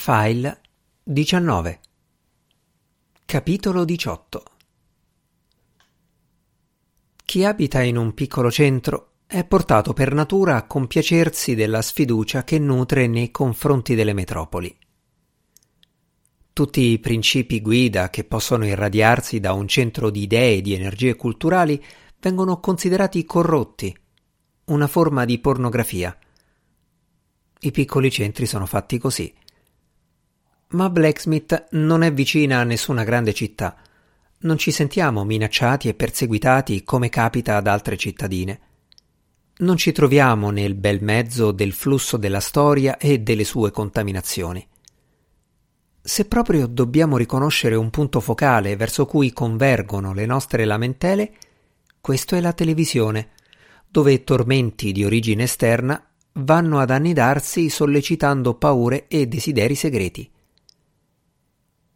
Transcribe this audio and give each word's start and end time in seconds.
File 0.00 0.60
19 1.02 1.80
Capitolo 3.26 3.84
18 3.84 4.42
Chi 7.24 7.44
abita 7.44 7.82
in 7.82 7.96
un 7.96 8.14
piccolo 8.14 8.48
centro 8.48 9.14
è 9.26 9.44
portato 9.44 9.92
per 9.94 10.14
natura 10.14 10.54
a 10.54 10.66
compiacersi 10.66 11.56
della 11.56 11.82
sfiducia 11.82 12.44
che 12.44 12.60
nutre 12.60 13.08
nei 13.08 13.32
confronti 13.32 13.96
delle 13.96 14.12
metropoli. 14.14 14.74
Tutti 16.52 16.80
i 16.80 17.00
principi 17.00 17.60
guida 17.60 18.08
che 18.08 18.22
possono 18.22 18.64
irradiarsi 18.64 19.40
da 19.40 19.52
un 19.52 19.66
centro 19.66 20.10
di 20.10 20.22
idee 20.22 20.58
e 20.58 20.60
di 20.62 20.74
energie 20.74 21.16
culturali 21.16 21.84
vengono 22.20 22.60
considerati 22.60 23.24
corrotti, 23.24 23.94
una 24.66 24.86
forma 24.86 25.24
di 25.24 25.38
pornografia. 25.40 26.16
I 27.58 27.70
piccoli 27.72 28.10
centri 28.12 28.46
sono 28.46 28.64
fatti 28.64 28.96
così. 28.96 29.34
Ma 30.70 30.90
Blacksmith 30.90 31.68
non 31.70 32.02
è 32.02 32.12
vicina 32.12 32.60
a 32.60 32.64
nessuna 32.64 33.04
grande 33.04 33.32
città. 33.32 33.76
Non 34.40 34.58
ci 34.58 34.70
sentiamo 34.70 35.24
minacciati 35.24 35.88
e 35.88 35.94
perseguitati 35.94 36.84
come 36.84 37.08
capita 37.08 37.56
ad 37.56 37.66
altre 37.66 37.96
cittadine 37.96 38.60
non 39.58 39.76
ci 39.76 39.90
troviamo 39.90 40.50
nel 40.50 40.74
bel 40.74 41.02
mezzo 41.02 41.50
del 41.50 41.72
flusso 41.72 42.16
della 42.16 42.40
storia 42.40 42.96
e 42.96 43.18
delle 43.18 43.44
sue 43.44 43.70
contaminazioni. 43.70 44.64
Se 46.00 46.24
proprio 46.26 46.66
dobbiamo 46.66 47.16
riconoscere 47.16 47.74
un 47.74 47.90
punto 47.90 48.20
focale 48.20 48.76
verso 48.76 49.04
cui 49.04 49.32
convergono 49.32 50.14
le 50.14 50.26
nostre 50.26 50.64
lamentele, 50.64 51.32
questo 52.00 52.36
è 52.36 52.40
la 52.40 52.52
televisione, 52.52 53.30
dove 53.88 54.22
tormenti 54.22 54.92
di 54.92 55.04
origine 55.04 55.42
esterna 55.42 56.02
vanno 56.34 56.78
ad 56.78 56.90
annidarsi 56.90 57.68
sollecitando 57.68 58.54
paure 58.54 59.08
e 59.08 59.26
desideri 59.26 59.74
segreti. 59.74 60.30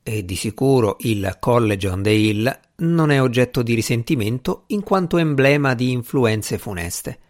E 0.04 0.24
di 0.24 0.34
sicuro 0.34 0.96
il 1.00 1.36
College 1.38 1.88
on 1.88 2.02
the 2.02 2.10
Hill 2.10 2.60
non 2.76 3.12
è 3.12 3.22
oggetto 3.22 3.62
di 3.62 3.74
risentimento 3.74 4.64
in 4.68 4.82
quanto 4.82 5.16
emblema 5.16 5.74
di 5.74 5.92
influenze 5.92 6.58
funeste. 6.58 7.20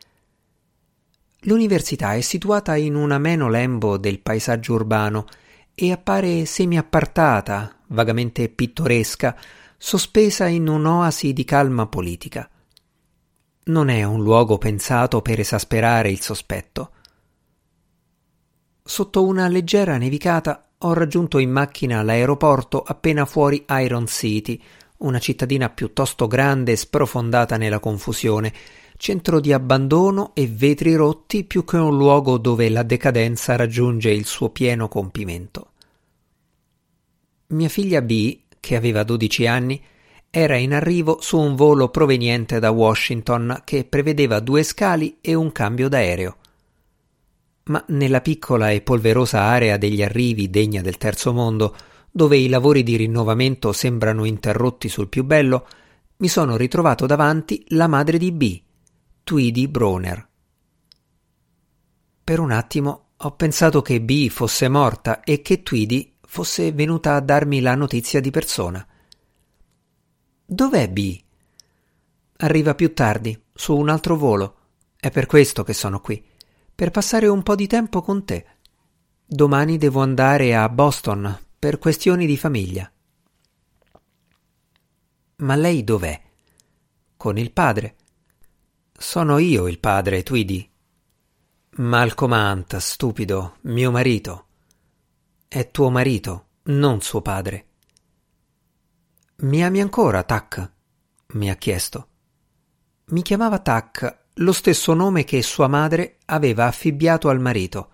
L'università 1.40 2.14
è 2.14 2.22
situata 2.22 2.76
in 2.76 2.94
un 2.94 3.10
ameno 3.10 3.50
lembo 3.50 3.98
del 3.98 4.20
paesaggio 4.20 4.74
urbano 4.74 5.26
e 5.74 5.92
appare 5.92 6.46
semi-appartata, 6.46 7.80
vagamente 7.88 8.48
pittoresca, 8.48 9.36
sospesa 9.76 10.46
in 10.46 10.66
un'oasi 10.66 11.34
di 11.34 11.44
calma 11.44 11.86
politica. 11.88 12.48
Non 13.64 13.90
è 13.90 14.02
un 14.02 14.22
luogo 14.22 14.56
pensato 14.56 15.20
per 15.20 15.40
esasperare 15.40 16.10
il 16.10 16.20
sospetto. 16.22 16.90
Sotto 18.82 19.26
una 19.26 19.46
leggera 19.48 19.98
nevicata 19.98 20.71
ho 20.84 20.92
raggiunto 20.94 21.38
in 21.38 21.50
macchina 21.50 22.02
l'aeroporto 22.02 22.82
appena 22.82 23.24
fuori 23.24 23.64
Iron 23.68 24.06
City, 24.06 24.60
una 24.98 25.18
cittadina 25.18 25.68
piuttosto 25.68 26.26
grande 26.26 26.72
e 26.72 26.76
sprofondata 26.76 27.56
nella 27.56 27.78
confusione, 27.78 28.52
centro 28.96 29.40
di 29.40 29.52
abbandono 29.52 30.32
e 30.34 30.46
vetri 30.46 30.94
rotti 30.94 31.44
più 31.44 31.64
che 31.64 31.76
un 31.76 31.96
luogo 31.96 32.38
dove 32.38 32.68
la 32.68 32.82
decadenza 32.82 33.56
raggiunge 33.56 34.10
il 34.10 34.26
suo 34.26 34.50
pieno 34.50 34.88
compimento. 34.88 35.70
Mia 37.48 37.68
figlia 37.68 38.00
B, 38.00 38.40
che 38.60 38.76
aveva 38.76 39.02
12 39.02 39.46
anni, 39.46 39.82
era 40.30 40.56
in 40.56 40.72
arrivo 40.72 41.18
su 41.20 41.38
un 41.38 41.54
volo 41.56 41.90
proveniente 41.90 42.58
da 42.58 42.70
Washington 42.70 43.60
che 43.64 43.84
prevedeva 43.84 44.40
due 44.40 44.62
scali 44.62 45.18
e 45.20 45.34
un 45.34 45.52
cambio 45.52 45.88
d'aereo. 45.88 46.36
Ma 47.64 47.84
nella 47.88 48.20
piccola 48.20 48.70
e 48.70 48.80
polverosa 48.80 49.40
area 49.40 49.76
degli 49.76 50.02
arrivi 50.02 50.50
degna 50.50 50.82
del 50.82 50.96
terzo 50.96 51.32
mondo, 51.32 51.76
dove 52.10 52.36
i 52.36 52.48
lavori 52.48 52.82
di 52.82 52.96
rinnovamento 52.96 53.72
sembrano 53.72 54.24
interrotti 54.24 54.88
sul 54.88 55.08
più 55.08 55.24
bello, 55.24 55.66
mi 56.16 56.28
sono 56.28 56.56
ritrovato 56.56 57.06
davanti 57.06 57.64
la 57.68 57.86
madre 57.86 58.18
di 58.18 58.32
B, 58.32 58.62
Tweedy 59.24 59.68
Broner. 59.68 60.28
Per 62.24 62.38
un 62.38 62.50
attimo 62.50 63.06
ho 63.16 63.32
pensato 63.32 63.82
che 63.82 64.00
B 64.00 64.28
fosse 64.28 64.68
morta 64.68 65.20
e 65.20 65.42
che 65.42 65.62
Tweedy 65.62 66.16
fosse 66.26 66.72
venuta 66.72 67.14
a 67.14 67.20
darmi 67.20 67.60
la 67.60 67.74
notizia 67.74 68.20
di 68.20 68.30
persona. 68.30 68.86
Dov'è 70.44 70.88
B? 70.90 71.20
Arriva 72.38 72.74
più 72.74 72.92
tardi, 72.92 73.40
su 73.52 73.76
un 73.76 73.88
altro 73.88 74.16
volo. 74.16 74.56
È 74.96 75.10
per 75.10 75.26
questo 75.26 75.62
che 75.62 75.72
sono 75.72 76.00
qui, 76.00 76.24
per 76.82 76.90
passare 76.90 77.28
un 77.28 77.44
po' 77.44 77.54
di 77.54 77.68
tempo 77.68 78.02
con 78.02 78.24
te. 78.24 78.44
Domani 79.24 79.78
devo 79.78 80.02
andare 80.02 80.56
a 80.56 80.68
Boston 80.68 81.38
per 81.56 81.78
questioni 81.78 82.26
di 82.26 82.36
famiglia. 82.36 82.90
Ma 85.36 85.54
lei 85.54 85.84
dov'è? 85.84 86.20
Con 87.16 87.38
il 87.38 87.52
padre. 87.52 87.94
Sono 88.92 89.38
io 89.38 89.68
il 89.68 89.78
padre, 89.78 90.24
Tweedy. 90.24 90.68
Malcolm 91.76 92.32
Hunt, 92.32 92.76
stupido, 92.78 93.58
mio 93.60 93.92
marito. 93.92 94.46
È 95.46 95.70
tuo 95.70 95.88
marito, 95.88 96.46
non 96.62 97.00
suo 97.00 97.22
padre. 97.22 97.66
Mi 99.36 99.62
ami 99.62 99.80
ancora, 99.80 100.24
Tac? 100.24 100.72
mi 101.34 101.48
ha 101.48 101.54
chiesto. 101.54 102.08
Mi 103.10 103.22
chiamava 103.22 103.60
Tac, 103.60 104.21
lo 104.36 104.52
stesso 104.52 104.94
nome 104.94 105.24
che 105.24 105.42
sua 105.42 105.66
madre 105.66 106.16
aveva 106.26 106.66
affibbiato 106.66 107.28
al 107.28 107.40
marito. 107.40 107.88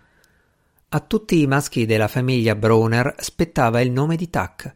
A 0.90 1.00
tutti 1.00 1.40
i 1.40 1.46
maschi 1.46 1.84
della 1.84 2.08
famiglia 2.08 2.54
Browner 2.54 3.14
spettava 3.18 3.80
il 3.80 3.90
nome 3.90 4.16
di 4.16 4.30
Tac. 4.30 4.74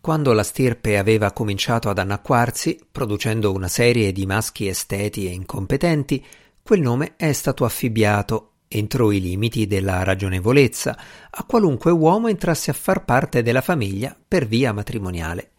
Quando 0.00 0.32
la 0.32 0.42
stirpe 0.42 0.98
aveva 0.98 1.30
cominciato 1.30 1.88
ad 1.88 1.98
annacquarsi, 1.98 2.78
producendo 2.90 3.52
una 3.52 3.68
serie 3.68 4.10
di 4.10 4.26
maschi 4.26 4.66
esteti 4.66 5.26
e 5.26 5.30
incompetenti, 5.30 6.24
quel 6.60 6.80
nome 6.80 7.14
è 7.16 7.32
stato 7.32 7.64
affibbiato, 7.64 8.50
entro 8.66 9.12
i 9.12 9.20
limiti 9.20 9.68
della 9.68 10.02
ragionevolezza, 10.02 10.98
a 11.30 11.44
qualunque 11.44 11.92
uomo 11.92 12.26
entrasse 12.26 12.70
a 12.70 12.74
far 12.74 13.04
parte 13.04 13.42
della 13.42 13.60
famiglia 13.60 14.16
per 14.26 14.46
via 14.46 14.72
matrimoniale. 14.72 15.50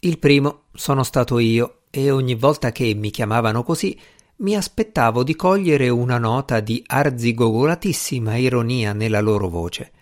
Il 0.00 0.18
primo 0.18 0.64
sono 0.72 1.04
stato 1.04 1.38
io 1.38 1.79
e 1.90 2.10
ogni 2.10 2.34
volta 2.34 2.70
che 2.70 2.94
mi 2.94 3.10
chiamavano 3.10 3.62
così 3.64 3.98
mi 4.36 4.56
aspettavo 4.56 5.22
di 5.22 5.36
cogliere 5.36 5.88
una 5.88 6.16
nota 6.16 6.60
di 6.60 6.82
arzigogolatissima 6.86 8.36
ironia 8.36 8.92
nella 8.92 9.20
loro 9.20 9.48
voce. 9.48 9.92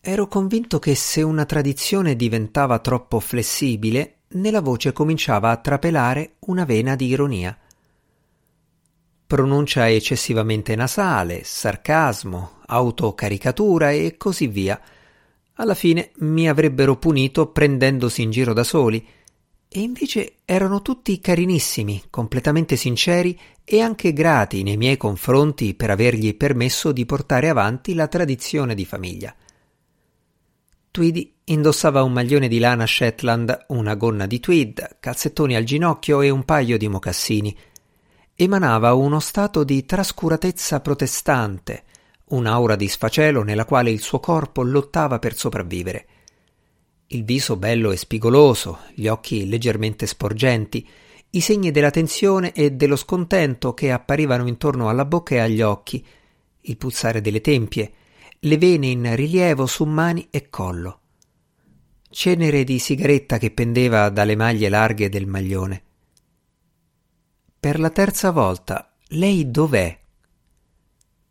Ero 0.00 0.26
convinto 0.26 0.78
che 0.78 0.94
se 0.94 1.22
una 1.22 1.44
tradizione 1.44 2.16
diventava 2.16 2.78
troppo 2.78 3.20
flessibile, 3.20 4.14
nella 4.28 4.60
voce 4.60 4.92
cominciava 4.92 5.50
a 5.50 5.58
trapelare 5.58 6.36
una 6.40 6.64
vena 6.64 6.96
di 6.96 7.06
ironia. 7.06 7.56
Pronuncia 9.26 9.88
eccessivamente 9.88 10.74
nasale, 10.74 11.42
sarcasmo, 11.44 12.62
autocaricatura 12.66 13.92
e 13.92 14.16
così 14.16 14.48
via. 14.48 14.80
Alla 15.54 15.74
fine 15.74 16.10
mi 16.18 16.48
avrebbero 16.48 16.96
punito 16.96 17.48
prendendosi 17.48 18.22
in 18.22 18.30
giro 18.30 18.52
da 18.52 18.64
soli, 18.64 19.06
e 19.72 19.80
invece 19.82 20.38
erano 20.44 20.82
tutti 20.82 21.20
carinissimi, 21.20 22.02
completamente 22.10 22.74
sinceri 22.74 23.38
e 23.62 23.80
anche 23.80 24.12
grati 24.12 24.64
nei 24.64 24.76
miei 24.76 24.96
confronti 24.96 25.74
per 25.74 25.90
avergli 25.90 26.36
permesso 26.36 26.90
di 26.90 27.06
portare 27.06 27.48
avanti 27.48 27.94
la 27.94 28.08
tradizione 28.08 28.74
di 28.74 28.84
famiglia. 28.84 29.32
Tweedy 30.90 31.34
indossava 31.44 32.02
un 32.02 32.12
maglione 32.12 32.48
di 32.48 32.58
lana 32.58 32.84
Shetland, 32.84 33.66
una 33.68 33.94
gonna 33.94 34.26
di 34.26 34.40
tweed, 34.40 34.96
calzettoni 34.98 35.54
al 35.54 35.62
ginocchio 35.62 36.20
e 36.20 36.30
un 36.30 36.44
paio 36.44 36.76
di 36.76 36.88
mocassini. 36.88 37.56
Emanava 38.34 38.92
uno 38.94 39.20
stato 39.20 39.62
di 39.62 39.86
trascuratezza 39.86 40.80
protestante, 40.80 41.84
un'aura 42.30 42.74
di 42.74 42.88
sfacelo 42.88 43.44
nella 43.44 43.64
quale 43.64 43.92
il 43.92 44.00
suo 44.00 44.18
corpo 44.18 44.64
lottava 44.64 45.20
per 45.20 45.36
sopravvivere. 45.36 46.06
Il 47.12 47.24
viso 47.24 47.56
bello 47.56 47.90
e 47.90 47.96
spigoloso, 47.96 48.78
gli 48.94 49.08
occhi 49.08 49.48
leggermente 49.48 50.06
sporgenti, 50.06 50.88
i 51.30 51.40
segni 51.40 51.72
della 51.72 51.90
tensione 51.90 52.52
e 52.52 52.70
dello 52.70 52.94
scontento 52.94 53.74
che 53.74 53.90
apparivano 53.90 54.46
intorno 54.46 54.88
alla 54.88 55.04
bocca 55.04 55.34
e 55.34 55.38
agli 55.40 55.60
occhi, 55.60 56.06
il 56.60 56.76
pulsare 56.76 57.20
delle 57.20 57.40
tempie, 57.40 57.92
le 58.38 58.58
vene 58.58 58.86
in 58.86 59.16
rilievo 59.16 59.66
su 59.66 59.84
mani 59.86 60.28
e 60.30 60.50
collo. 60.50 61.00
Cenere 62.08 62.62
di 62.62 62.78
sigaretta 62.78 63.38
che 63.38 63.50
pendeva 63.50 64.08
dalle 64.08 64.36
maglie 64.36 64.68
larghe 64.68 65.08
del 65.08 65.26
maglione. 65.26 65.82
Per 67.58 67.80
la 67.80 67.90
terza 67.90 68.30
volta, 68.30 68.94
lei 69.08 69.50
dov'è? 69.50 70.00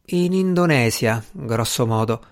In 0.08 0.34
Indonesia, 0.34 1.24
grosso 1.32 1.86
modo. 1.86 2.26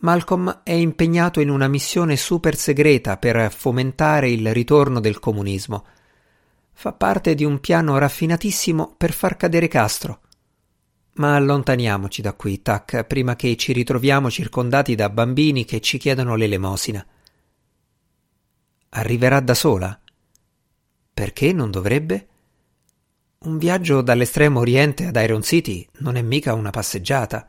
Malcolm 0.00 0.60
è 0.62 0.72
impegnato 0.72 1.40
in 1.40 1.50
una 1.50 1.66
missione 1.66 2.16
super 2.16 2.54
segreta 2.56 3.16
per 3.16 3.50
fomentare 3.50 4.30
il 4.30 4.52
ritorno 4.52 5.00
del 5.00 5.18
comunismo. 5.18 5.84
Fa 6.72 6.92
parte 6.92 7.34
di 7.34 7.44
un 7.44 7.58
piano 7.58 7.98
raffinatissimo 7.98 8.94
per 8.96 9.12
far 9.12 9.36
cadere 9.36 9.66
Castro. 9.66 10.20
Ma 11.14 11.34
allontaniamoci 11.34 12.22
da 12.22 12.34
qui, 12.34 12.62
Tac, 12.62 13.02
prima 13.04 13.34
che 13.34 13.56
ci 13.56 13.72
ritroviamo 13.72 14.30
circondati 14.30 14.94
da 14.94 15.10
bambini 15.10 15.64
che 15.64 15.80
ci 15.80 15.98
chiedono 15.98 16.36
l'elemosina. 16.36 17.04
Arriverà 18.90 19.40
da 19.40 19.54
sola? 19.54 20.00
Perché 21.12 21.52
non 21.52 21.72
dovrebbe? 21.72 22.28
Un 23.38 23.58
viaggio 23.58 24.00
dall'estremo 24.00 24.60
oriente 24.60 25.06
ad 25.06 25.16
Iron 25.16 25.42
City 25.42 25.84
non 25.98 26.14
è 26.14 26.22
mica 26.22 26.54
una 26.54 26.70
passeggiata. 26.70 27.48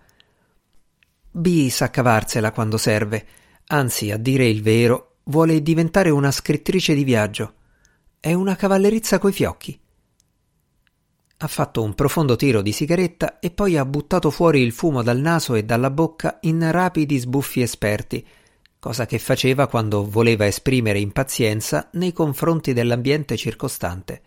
B 1.32 1.70
sa 1.70 1.90
cavarsela 1.90 2.52
quando 2.52 2.78
serve, 2.78 3.26
anzi, 3.68 4.12
a 4.12 4.18
dire 4.18 4.48
il 4.48 4.62
vero, 4.62 5.18
vuole 5.26 5.62
diventare 5.62 6.10
una 6.10 6.32
scrittrice 6.32 6.94
di 6.94 7.04
viaggio. 7.04 7.54
È 8.20 8.34
una 8.34 8.56
cavallerizza 8.56 9.20
coi 9.20 9.32
fiocchi. 9.32 9.80
Ha 11.42 11.48
fatto 11.48 11.84
un 11.84 11.94
profondo 11.94 12.36
tiro 12.36 12.62
di 12.62 12.74
sigaretta 12.74 13.40
e 13.40 13.52
poi 13.52 13.78
ha 13.78 13.86
buttato 13.86 14.30
fuori 14.30 14.62
il 14.62 14.74
fumo 14.74 15.04
dal 15.04 15.20
naso 15.20 15.56
e 15.56 15.64
dalla 15.64 15.90
bocca 15.90 16.40
in 16.42 16.70
rapidi 16.72 17.18
sbuffi 17.18 17.62
esperti, 17.62 18.26
cosa 18.80 19.06
che 19.06 19.20
faceva 19.20 19.68
quando 19.68 20.10
voleva 20.10 20.46
esprimere 20.46 21.00
impazienza 21.00 21.90
nei 21.94 22.12
confronti 22.12 22.74
dell'ambiente 22.74 23.38
circostante. 23.38 24.22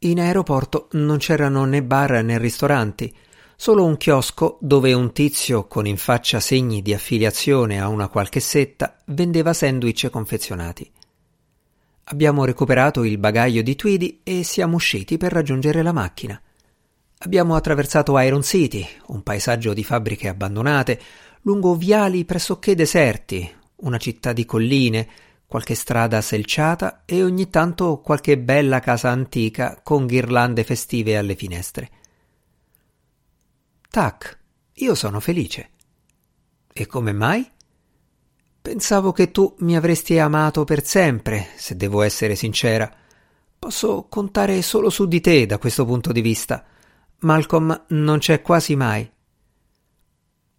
In 0.00 0.20
aeroporto 0.20 0.88
non 0.92 1.18
c'erano 1.18 1.64
né 1.64 1.82
bar 1.82 2.22
né 2.22 2.38
ristoranti, 2.38 3.12
solo 3.60 3.84
un 3.84 3.98
chiosco 3.98 4.56
dove 4.62 4.94
un 4.94 5.12
tizio 5.12 5.66
con 5.66 5.86
in 5.86 5.98
faccia 5.98 6.40
segni 6.40 6.80
di 6.80 6.94
affiliazione 6.94 7.78
a 7.78 7.88
una 7.88 8.08
qualche 8.08 8.40
setta 8.40 8.96
vendeva 9.08 9.52
sandwich 9.52 10.08
confezionati. 10.08 10.90
Abbiamo 12.04 12.46
recuperato 12.46 13.04
il 13.04 13.18
bagaglio 13.18 13.60
di 13.60 13.76
Tweedy 13.76 14.20
e 14.22 14.44
siamo 14.44 14.76
usciti 14.76 15.18
per 15.18 15.32
raggiungere 15.32 15.82
la 15.82 15.92
macchina. 15.92 16.40
Abbiamo 17.18 17.54
attraversato 17.54 18.18
Iron 18.20 18.42
City, 18.42 18.82
un 19.08 19.22
paesaggio 19.22 19.74
di 19.74 19.84
fabbriche 19.84 20.28
abbandonate, 20.28 20.98
lungo 21.42 21.74
viali 21.74 22.24
pressoché 22.24 22.74
deserti, 22.74 23.46
una 23.82 23.98
città 23.98 24.32
di 24.32 24.46
colline, 24.46 25.06
qualche 25.46 25.74
strada 25.74 26.22
selciata 26.22 27.02
e 27.04 27.22
ogni 27.22 27.50
tanto 27.50 28.00
qualche 28.00 28.38
bella 28.38 28.80
casa 28.80 29.10
antica 29.10 29.78
con 29.82 30.06
ghirlande 30.06 30.64
festive 30.64 31.18
alle 31.18 31.34
finestre. 31.36 31.90
Tac, 33.90 34.38
io 34.74 34.94
sono 34.94 35.18
felice. 35.18 35.70
E 36.72 36.86
come 36.86 37.12
mai? 37.12 37.44
Pensavo 38.62 39.10
che 39.10 39.32
tu 39.32 39.56
mi 39.58 39.74
avresti 39.74 40.16
amato 40.16 40.62
per 40.62 40.86
sempre, 40.86 41.48
se 41.56 41.74
devo 41.74 42.02
essere 42.02 42.36
sincera. 42.36 42.88
Posso 43.58 44.06
contare 44.08 44.62
solo 44.62 44.90
su 44.90 45.06
di 45.06 45.20
te 45.20 45.44
da 45.44 45.58
questo 45.58 45.84
punto 45.84 46.12
di 46.12 46.20
vista. 46.20 46.64
Malcolm 47.22 47.86
non 47.88 48.18
c'è 48.18 48.42
quasi 48.42 48.76
mai. 48.76 49.10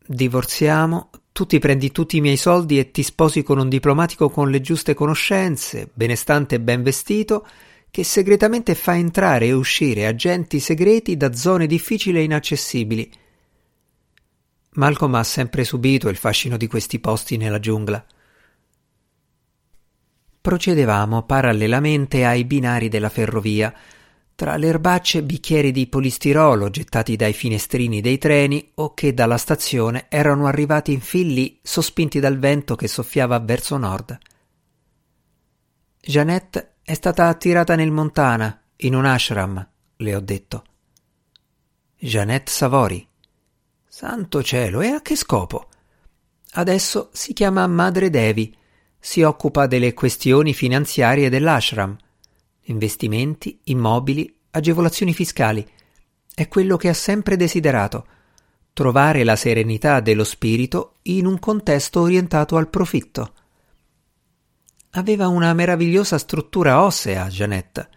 Divorziamo, 0.05 1.09
tu 1.31 1.45
ti 1.45 1.57
prendi 1.57 1.93
tutti 1.93 2.17
i 2.17 2.21
miei 2.21 2.35
soldi 2.35 2.79
e 2.79 2.91
ti 2.91 3.01
sposi 3.01 3.43
con 3.43 3.59
un 3.59 3.69
diplomatico 3.69 4.29
con 4.29 4.49
le 4.49 4.59
giuste 4.59 4.93
conoscenze, 4.93 5.89
benestante 5.93 6.55
e 6.55 6.59
ben 6.59 6.83
vestito, 6.83 7.47
che 7.89 8.03
segretamente 8.03 8.75
fa 8.75 8.97
entrare 8.97 9.45
e 9.45 9.53
uscire 9.53 10.05
agenti 10.05 10.59
segreti 10.59 11.15
da 11.15 11.33
zone 11.33 11.65
difficili 11.65 12.19
e 12.19 12.23
inaccessibili 12.23 13.19
Malcolm 14.73 15.15
ha 15.15 15.23
sempre 15.23 15.65
subito 15.65 16.07
il 16.07 16.15
fascino 16.15 16.55
di 16.55 16.67
questi 16.67 16.99
posti 16.99 17.35
nella 17.35 17.59
giungla. 17.59 18.05
Procedevamo 20.39 21.23
parallelamente 21.23 22.25
ai 22.25 22.45
binari 22.45 22.87
della 22.87 23.09
ferrovia, 23.09 23.73
tra 24.33 24.55
le 24.55 24.67
erbacce 24.67 25.23
bicchieri 25.23 25.71
di 25.71 25.87
polistirolo 25.87 26.69
gettati 26.69 27.15
dai 27.15 27.33
finestrini 27.33 28.01
dei 28.01 28.17
treni 28.17 28.71
o 28.75 28.93
che 28.93 29.13
dalla 29.13 29.37
stazione 29.37 30.05
erano 30.09 30.47
arrivati 30.47 30.93
in 30.93 31.01
filli 31.01 31.59
sospinti 31.61 32.19
dal 32.19 32.39
vento 32.39 32.75
che 32.75 32.87
soffiava 32.87 33.37
verso 33.39 33.77
nord. 33.77 34.17
Jeannette 35.99 36.77
è 36.81 36.93
stata 36.93 37.27
attirata 37.27 37.75
nel 37.75 37.91
Montana, 37.91 38.59
in 38.77 38.95
un 38.95 39.05
ashram, 39.05 39.69
le 39.97 40.15
ho 40.15 40.19
detto. 40.21 40.63
Jeannette 41.97 42.51
Savori. 42.51 43.07
Santo 44.01 44.41
cielo, 44.41 44.81
e 44.81 44.87
a 44.87 45.01
che 45.03 45.15
scopo? 45.15 45.67
Adesso 46.53 47.11
si 47.13 47.33
chiama 47.33 47.67
Madre 47.67 48.09
Devi, 48.09 48.51
si 48.97 49.21
occupa 49.21 49.67
delle 49.67 49.93
questioni 49.93 50.55
finanziarie 50.55 51.29
dell'ashram, 51.29 51.95
investimenti, 52.61 53.59
immobili, 53.65 54.39
agevolazioni 54.49 55.13
fiscali. 55.13 55.63
È 56.33 56.47
quello 56.47 56.77
che 56.77 56.89
ha 56.89 56.95
sempre 56.95 57.35
desiderato, 57.35 58.07
trovare 58.73 59.23
la 59.23 59.35
serenità 59.35 59.99
dello 59.99 60.23
spirito 60.23 60.95
in 61.03 61.27
un 61.27 61.37
contesto 61.37 62.01
orientato 62.01 62.57
al 62.57 62.69
profitto. 62.69 63.33
Aveva 64.93 65.27
una 65.27 65.53
meravigliosa 65.53 66.17
struttura 66.17 66.81
ossea, 66.83 67.27
Janetta, 67.27 67.87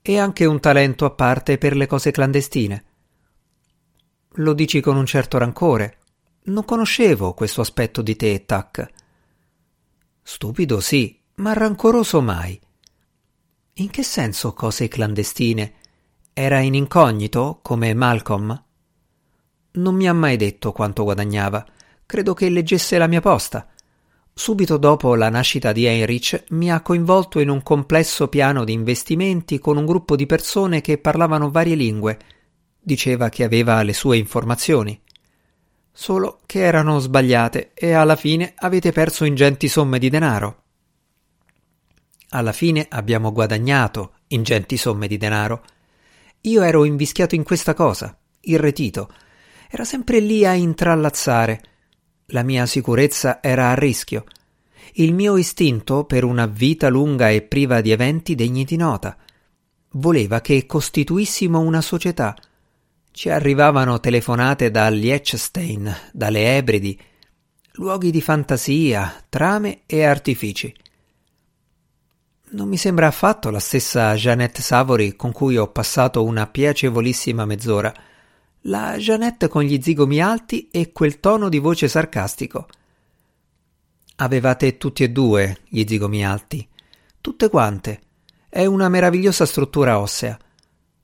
e 0.00 0.16
anche 0.16 0.44
un 0.44 0.60
talento 0.60 1.04
a 1.04 1.10
parte 1.10 1.58
per 1.58 1.74
le 1.74 1.88
cose 1.88 2.12
clandestine. 2.12 2.84
Lo 4.40 4.52
dici 4.52 4.80
con 4.80 4.96
un 4.96 5.04
certo 5.04 5.36
rancore. 5.38 5.98
Non 6.44 6.64
conoscevo 6.64 7.34
questo 7.34 7.60
aspetto 7.60 8.02
di 8.02 8.14
te, 8.14 8.44
Tac. 8.44 8.86
Stupido 10.22 10.78
sì, 10.78 11.20
ma 11.36 11.54
rancoroso 11.54 12.20
mai. 12.20 12.58
In 13.74 13.90
che 13.90 14.04
senso 14.04 14.52
cose 14.52 14.86
clandestine? 14.86 15.72
Era 16.32 16.60
in 16.60 16.74
incognito, 16.74 17.58
come 17.62 17.92
Malcolm? 17.94 18.64
Non 19.72 19.94
mi 19.96 20.08
ha 20.08 20.12
mai 20.12 20.36
detto 20.36 20.70
quanto 20.70 21.02
guadagnava. 21.02 21.66
Credo 22.06 22.32
che 22.34 22.48
leggesse 22.48 22.96
la 22.96 23.08
mia 23.08 23.20
posta. 23.20 23.66
Subito 24.32 24.76
dopo 24.76 25.16
la 25.16 25.30
nascita 25.30 25.72
di 25.72 25.84
Heinrich 25.84 26.44
mi 26.50 26.70
ha 26.70 26.80
coinvolto 26.80 27.40
in 27.40 27.48
un 27.48 27.60
complesso 27.64 28.28
piano 28.28 28.62
di 28.62 28.72
investimenti 28.72 29.58
con 29.58 29.76
un 29.76 29.84
gruppo 29.84 30.14
di 30.14 30.26
persone 30.26 30.80
che 30.80 30.98
parlavano 30.98 31.50
varie 31.50 31.74
lingue 31.74 32.18
diceva 32.88 33.28
che 33.28 33.44
aveva 33.44 33.82
le 33.82 33.92
sue 33.92 34.16
informazioni. 34.16 34.98
Solo 35.92 36.40
che 36.46 36.60
erano 36.60 37.00
sbagliate 37.00 37.72
e 37.74 37.92
alla 37.92 38.16
fine 38.16 38.54
avete 38.56 38.92
perso 38.92 39.26
ingenti 39.26 39.68
somme 39.68 39.98
di 39.98 40.08
denaro. 40.08 40.62
Alla 42.30 42.52
fine 42.52 42.86
abbiamo 42.88 43.30
guadagnato 43.30 44.14
ingenti 44.28 44.78
somme 44.78 45.06
di 45.06 45.18
denaro. 45.18 45.64
Io 46.42 46.62
ero 46.62 46.84
invischiato 46.84 47.34
in 47.34 47.42
questa 47.42 47.74
cosa, 47.74 48.16
irretito. 48.40 49.12
Era 49.68 49.84
sempre 49.84 50.20
lì 50.20 50.46
a 50.46 50.54
intrallazzare. 50.54 51.62
La 52.26 52.42
mia 52.42 52.64
sicurezza 52.64 53.42
era 53.42 53.70
a 53.70 53.74
rischio. 53.74 54.24
Il 54.94 55.12
mio 55.12 55.36
istinto 55.36 56.04
per 56.04 56.24
una 56.24 56.46
vita 56.46 56.88
lunga 56.88 57.28
e 57.28 57.42
priva 57.42 57.82
di 57.82 57.90
eventi 57.90 58.34
degni 58.34 58.64
di 58.64 58.76
nota. 58.76 59.14
Voleva 59.92 60.40
che 60.40 60.64
costituissimo 60.64 61.58
una 61.58 61.82
società, 61.82 62.34
ci 63.18 63.30
arrivavano 63.30 63.98
telefonate 63.98 64.70
da 64.70 64.88
Liechtenstein, 64.90 65.92
dalle 66.12 66.56
Ebridi, 66.56 66.96
luoghi 67.72 68.12
di 68.12 68.20
fantasia, 68.20 69.24
trame 69.28 69.80
e 69.86 70.04
artifici. 70.04 70.72
Non 72.50 72.68
mi 72.68 72.76
sembra 72.76 73.08
affatto 73.08 73.50
la 73.50 73.58
stessa 73.58 74.14
Jeannette 74.14 74.62
Savory 74.62 75.16
con 75.16 75.32
cui 75.32 75.56
ho 75.56 75.66
passato 75.66 76.22
una 76.22 76.46
piacevolissima 76.46 77.44
mezz'ora. 77.44 77.92
La 78.60 78.96
Jeannette 78.96 79.48
con 79.48 79.64
gli 79.64 79.82
zigomi 79.82 80.22
alti 80.22 80.68
e 80.70 80.92
quel 80.92 81.18
tono 81.18 81.48
di 81.48 81.58
voce 81.58 81.88
sarcastico. 81.88 82.68
Avevate 84.14 84.76
tutti 84.76 85.02
e 85.02 85.10
due 85.10 85.58
gli 85.66 85.84
zigomi 85.84 86.24
alti. 86.24 86.64
Tutte 87.20 87.48
quante. 87.48 88.00
È 88.48 88.64
una 88.64 88.88
meravigliosa 88.88 89.44
struttura 89.44 89.98
ossea. 89.98 90.38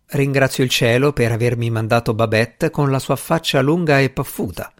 Ringrazio 0.07 0.63
il 0.63 0.71
cielo 0.71 1.13
per 1.13 1.33
avermi 1.33 1.71
mandato 1.71 2.15
Babette 2.15 2.71
con 2.71 2.91
la 2.91 2.99
sua 2.99 3.17
faccia 3.17 3.61
lunga 3.61 4.01
e 4.01 4.11
paffuta. 4.11 4.73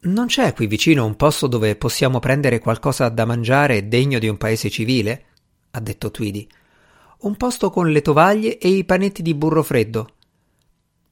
Non 0.00 0.26
c'è 0.26 0.54
qui 0.54 0.66
vicino 0.68 1.04
un 1.04 1.16
posto 1.16 1.48
dove 1.48 1.74
possiamo 1.74 2.20
prendere 2.20 2.60
qualcosa 2.60 3.08
da 3.08 3.24
mangiare 3.24 3.88
degno 3.88 4.18
di 4.18 4.28
un 4.28 4.36
paese 4.36 4.70
civile? 4.70 5.24
ha 5.72 5.80
detto 5.80 6.10
Tweedy. 6.10 6.46
Un 7.20 7.36
posto 7.36 7.70
con 7.70 7.90
le 7.90 8.00
tovaglie 8.00 8.58
e 8.58 8.68
i 8.68 8.84
panetti 8.84 9.22
di 9.22 9.34
burro 9.34 9.64
freddo. 9.64 10.14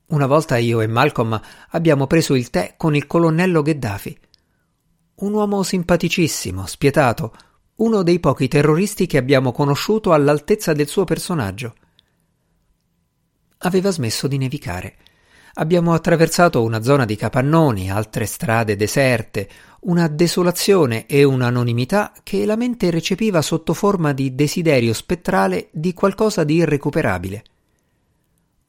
Una 0.06 0.26
volta 0.26 0.56
io 0.56 0.80
e 0.80 0.86
Malcolm 0.86 1.38
abbiamo 1.70 2.06
preso 2.06 2.36
il 2.36 2.48
tè 2.48 2.74
con 2.76 2.94
il 2.94 3.08
colonnello 3.08 3.60
Gheddafi. 3.60 4.18
Un 5.16 5.32
uomo 5.32 5.64
simpaticissimo, 5.64 6.64
spietato, 6.64 7.34
uno 7.76 8.04
dei 8.04 8.20
pochi 8.20 8.46
terroristi 8.46 9.06
che 9.06 9.18
abbiamo 9.18 9.50
conosciuto 9.50 10.12
all'altezza 10.12 10.72
del 10.72 10.86
suo 10.86 11.02
personaggio. 11.02 11.74
Aveva 13.58 13.90
smesso 13.90 14.28
di 14.28 14.38
nevicare. 14.38 14.96
Abbiamo 15.54 15.94
attraversato 15.94 16.62
una 16.62 16.82
zona 16.82 17.06
di 17.06 17.16
capannoni, 17.16 17.90
altre 17.90 18.26
strade 18.26 18.76
deserte, 18.76 19.48
una 19.80 20.06
desolazione 20.08 21.06
e 21.06 21.24
un'anonimità 21.24 22.12
che 22.22 22.44
la 22.44 22.56
mente 22.56 22.90
recepiva 22.90 23.40
sotto 23.40 23.72
forma 23.72 24.12
di 24.12 24.34
desiderio 24.34 24.92
spettrale 24.92 25.68
di 25.72 25.94
qualcosa 25.94 26.44
di 26.44 26.56
irrecuperabile. 26.56 27.44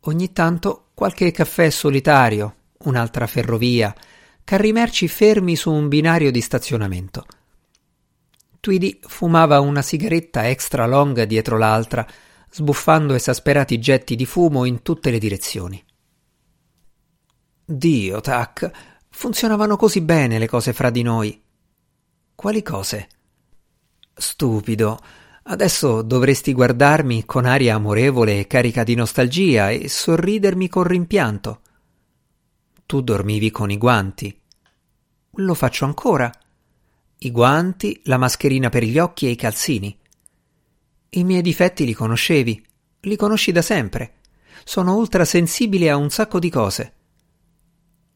Ogni 0.02 0.32
tanto 0.32 0.86
qualche 0.94 1.32
caffè 1.32 1.70
solitario, 1.70 2.56
un'altra 2.84 3.28
ferrovia, 3.28 3.94
carri 4.46 4.72
merci 4.72 5.10
fermi 5.10 5.58
su 5.58 5.70
un 5.70 5.90
binario 5.90 6.32
di 6.32 6.40
stazionamento. 6.40 7.26
Tweedy 8.62 9.00
fumava 9.02 9.60
una 9.60 9.82
sigaretta 9.82 10.48
extra 10.48 10.86
long 10.86 11.24
dietro 11.24 11.58
l'altra, 11.58 12.08
sbuffando 12.58 13.14
esasperati 13.14 13.78
getti 13.78 14.16
di 14.16 14.26
fumo 14.26 14.66
in 14.66 14.82
tutte 14.82 15.12
le 15.12 15.20
direzioni. 15.20 15.84
Dio, 17.64 18.20
Tac, 18.20 18.72
funzionavano 19.10 19.76
così 19.78 20.02
bene 20.02 20.40
le 20.40 20.48
cose 20.48 20.74
fra 20.74 20.90
di 20.90 21.04
noi. 21.04 21.40
Quali 22.34 22.64
cose? 22.64 23.10
Stupido. 24.12 25.00
Adesso 25.44 26.02
dovresti 26.02 26.52
guardarmi 26.52 27.26
con 27.26 27.46
aria 27.46 27.76
amorevole 27.76 28.40
e 28.40 28.48
carica 28.48 28.84
di 28.84 28.96
nostalgia 28.96 29.70
e 29.70 29.88
sorridermi 29.88 30.68
con 30.68 30.82
rimpianto. 30.82 31.62
Tu 32.88 33.02
dormivi 33.02 33.52
con 33.52 33.70
i 33.70 33.78
guanti. 33.78 34.36
Lo 35.30 35.54
faccio 35.54 35.86
ancora. 35.86 36.32
I 37.20 37.30
guanti, 37.30 38.02
la 38.06 38.18
mascherina 38.18 38.70
per 38.70 38.84
gli 38.84 38.98
occhi 38.98 39.28
e 39.28 39.30
i 39.30 39.36
calzini. 39.36 39.96
I 41.10 41.24
miei 41.24 41.42
difetti 41.42 41.86
li 41.86 41.94
conoscevi, 41.94 42.66
li 43.02 43.16
conosci 43.16 43.52
da 43.52 43.62
sempre. 43.62 44.16
Sono 44.64 44.96
ultrasensibile 44.96 45.90
a 45.90 45.96
un 45.96 46.10
sacco 46.10 46.40
di 46.40 46.50
cose. 46.50 46.94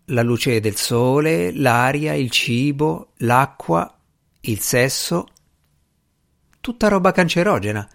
La 0.06 0.24
luce 0.24 0.60
del 0.60 0.76
sole, 0.76 1.54
l'aria, 1.54 2.14
il 2.14 2.30
cibo, 2.30 3.14
l'acqua, 3.18 3.98
il 4.42 4.60
sesso. 4.60 5.28
Tutta 6.60 6.90
roba 6.90 7.12
cancerogena. 7.12 7.88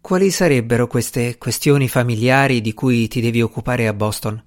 Quali 0.00 0.30
sarebbero 0.30 0.86
queste 0.86 1.36
questioni 1.36 1.88
familiari 1.88 2.60
di 2.60 2.72
cui 2.72 3.08
ti 3.08 3.20
devi 3.20 3.42
occupare 3.42 3.88
a 3.88 3.92
Boston? 3.92 4.42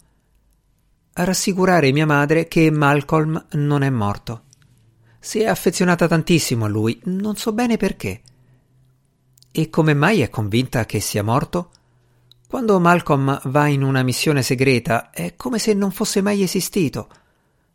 Rassicurare 1.14 1.92
mia 1.92 2.06
madre 2.06 2.48
che 2.48 2.72
Malcolm 2.72 3.46
non 3.52 3.84
è 3.84 3.90
morto. 3.90 4.46
Si 5.20 5.40
è 5.40 5.46
affezionata 5.46 6.08
tantissimo 6.08 6.66
a 6.66 6.70
lui, 6.70 7.00
non 7.06 7.36
so 7.36 7.54
bene 7.54 7.78
perché. 7.78 8.22
E 9.56 9.70
come 9.70 9.94
mai 9.94 10.22
è 10.22 10.32
convinta 10.32 10.84
che 10.88 11.00
sia 11.00 11.22
morto? 11.22 11.70
Quando 12.48 12.80
Malcolm 12.80 13.40
va 13.44 13.68
in 13.68 13.84
una 13.84 14.02
missione 14.02 14.42
segreta 14.42 15.12
è 15.12 15.36
come 15.36 15.60
se 15.60 15.76
non 15.76 15.92
fosse 15.92 16.22
mai 16.24 16.42
esistito. 16.42 17.08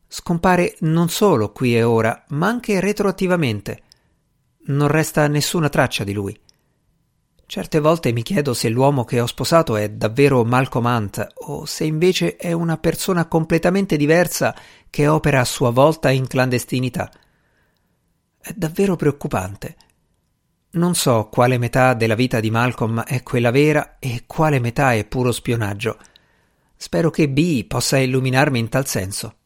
Scompare 0.09 0.75
non 0.81 1.09
solo 1.09 1.53
qui 1.53 1.77
e 1.77 1.85
ora, 1.85 2.25
ma 2.31 2.49
anche 2.49 2.81
retroattivamente. 2.81 3.83
Non 4.67 4.89
resta 4.89 5.29
nessuna 5.29 5.69
traccia 5.69 6.03
di 6.03 6.13
lui. 6.13 6.37
Certe 7.47 7.79
volte 7.79 8.11
mi 8.11 8.23
chiedo 8.23 8.55
se 8.55 8.69
l'uomo 8.69 9.05
che 9.05 9.21
ho 9.21 9.27
sposato 9.27 9.77
è 9.77 9.89
davvero 9.89 10.45
Malcolm 10.45 10.85
Hunt 10.85 11.25
o 11.33 11.65
se 11.65 11.85
invece 11.85 12.35
è 12.35 12.51
una 12.51 12.77
persona 12.79 13.27
completamente 13.27 13.97
diversa 13.97 14.53
che 14.91 15.07
opera 15.07 15.39
a 15.39 15.45
sua 15.45 15.71
volta 15.71 16.11
in 16.11 16.27
clandestinità. 16.27 17.09
È 18.37 18.53
davvero 18.57 18.97
preoccupante. 18.97 19.77
Non 20.71 20.95
so 20.95 21.29
quale 21.31 21.57
metà 21.57 21.95
della 21.95 22.15
vita 22.15 22.41
di 22.41 22.51
Malcolm 22.51 23.03
è 23.03 23.23
quella 23.23 23.51
vera 23.51 23.97
e 23.99 24.25
quale 24.27 24.61
metà 24.61 24.93
è 24.93 25.07
puro 25.07 25.33
spionaggio. 25.33 25.97
Spero 26.77 27.11
che 27.11 27.29
B 27.29 27.65
possa 27.65 27.97
illuminarmi 27.97 28.59
in 28.59 28.69
tal 28.69 28.87
senso. 28.87 29.38